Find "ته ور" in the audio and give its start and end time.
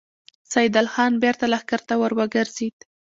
1.87-2.11